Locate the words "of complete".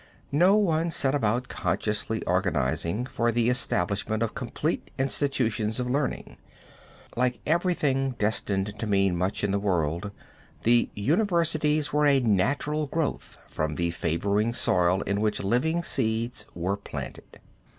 4.23-4.89